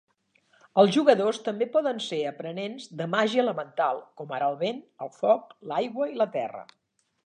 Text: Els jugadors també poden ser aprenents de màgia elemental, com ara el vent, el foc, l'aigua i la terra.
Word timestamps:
Els 0.83 0.93
jugadors 0.95 1.39
també 1.49 1.67
poden 1.75 2.01
ser 2.07 2.19
aprenents 2.31 2.89
de 3.03 3.09
màgia 3.13 3.45
elemental, 3.45 4.03
com 4.23 4.37
ara 4.39 4.51
el 4.55 4.61
vent, 4.67 4.85
el 5.07 5.17
foc, 5.23 5.57
l'aigua 5.75 6.13
i 6.17 6.23
la 6.25 6.33
terra. 6.39 6.69